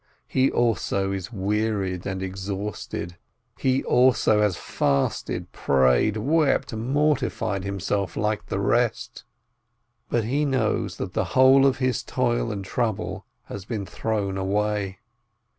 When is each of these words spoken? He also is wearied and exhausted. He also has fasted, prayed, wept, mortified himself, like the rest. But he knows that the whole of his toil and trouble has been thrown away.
He 0.27 0.49
also 0.49 1.11
is 1.11 1.31
wearied 1.31 2.07
and 2.07 2.23
exhausted. 2.23 3.17
He 3.59 3.83
also 3.83 4.41
has 4.41 4.57
fasted, 4.57 5.51
prayed, 5.51 6.17
wept, 6.17 6.73
mortified 6.73 7.63
himself, 7.63 8.17
like 8.17 8.47
the 8.47 8.59
rest. 8.59 9.25
But 10.09 10.23
he 10.23 10.43
knows 10.43 10.97
that 10.97 11.13
the 11.13 11.23
whole 11.37 11.67
of 11.67 11.77
his 11.77 12.01
toil 12.01 12.51
and 12.51 12.65
trouble 12.65 13.27
has 13.43 13.63
been 13.63 13.85
thrown 13.85 14.39
away. 14.39 14.97